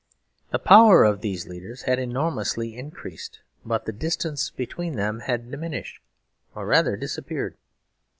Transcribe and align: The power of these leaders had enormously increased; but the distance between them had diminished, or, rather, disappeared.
The 0.49 0.57
power 0.57 1.03
of 1.03 1.21
these 1.21 1.47
leaders 1.47 1.83
had 1.83 1.99
enormously 1.99 2.75
increased; 2.75 3.41
but 3.63 3.85
the 3.85 3.91
distance 3.91 4.49
between 4.49 4.95
them 4.95 5.19
had 5.19 5.51
diminished, 5.51 6.01
or, 6.55 6.65
rather, 6.65 6.97
disappeared. 6.97 7.55